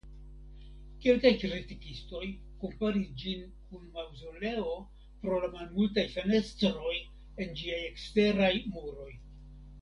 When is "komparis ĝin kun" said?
2.63-3.83